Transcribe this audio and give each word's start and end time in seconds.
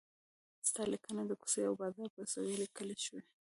ستا 0.67 0.83
لیکنه 0.93 1.21
د 1.27 1.31
کوڅې 1.41 1.61
او 1.67 1.73
بازار 1.81 2.09
په 2.15 2.21
سویې 2.33 2.55
لیکل 2.61 2.89
شوې. 3.05 3.21